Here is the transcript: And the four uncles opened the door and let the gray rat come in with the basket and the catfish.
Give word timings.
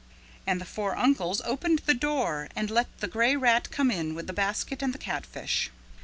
And 0.47 0.59
the 0.59 0.65
four 0.65 0.97
uncles 0.97 1.43
opened 1.45 1.83
the 1.85 1.93
door 1.93 2.49
and 2.55 2.71
let 2.71 3.01
the 3.01 3.07
gray 3.07 3.35
rat 3.35 3.69
come 3.69 3.91
in 3.91 4.15
with 4.15 4.25
the 4.25 4.33
basket 4.33 4.81
and 4.81 4.95
the 4.95 4.97
catfish. 4.97 5.69